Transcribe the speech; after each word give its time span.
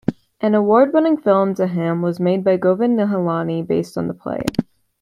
An 0.39 0.55
award-winning 0.55 1.17
film 1.17 1.53
"Deham" 1.53 2.01
was 2.01 2.19
made 2.19 2.43
by 2.43 2.57
Govind 2.57 2.97
Nihalani 2.97 3.61
based 3.67 3.99
on 3.99 4.07
the 4.07 4.15
play. 4.15 4.41